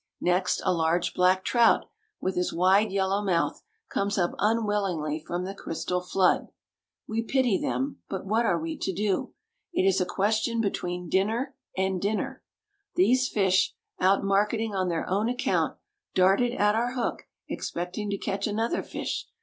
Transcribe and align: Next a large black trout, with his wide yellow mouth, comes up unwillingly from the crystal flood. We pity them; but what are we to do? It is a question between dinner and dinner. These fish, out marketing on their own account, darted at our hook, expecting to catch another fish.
Next 0.21 0.63
a 0.65 0.73
large 0.73 1.13
black 1.13 1.45
trout, 1.45 1.85
with 2.19 2.35
his 2.35 2.51
wide 2.51 2.89
yellow 2.91 3.21
mouth, 3.23 3.61
comes 3.87 4.17
up 4.17 4.33
unwillingly 4.39 5.19
from 5.19 5.45
the 5.45 5.53
crystal 5.53 6.01
flood. 6.01 6.47
We 7.07 7.21
pity 7.21 7.59
them; 7.61 7.99
but 8.09 8.25
what 8.25 8.43
are 8.43 8.57
we 8.59 8.79
to 8.79 8.91
do? 8.91 9.35
It 9.73 9.83
is 9.83 10.01
a 10.01 10.05
question 10.07 10.59
between 10.59 11.07
dinner 11.07 11.53
and 11.77 12.01
dinner. 12.01 12.41
These 12.95 13.29
fish, 13.29 13.75
out 13.99 14.23
marketing 14.23 14.73
on 14.73 14.89
their 14.89 15.07
own 15.07 15.29
account, 15.29 15.77
darted 16.15 16.53
at 16.55 16.73
our 16.73 16.93
hook, 16.93 17.27
expecting 17.47 18.09
to 18.09 18.17
catch 18.17 18.47
another 18.47 18.81
fish. 18.81 19.27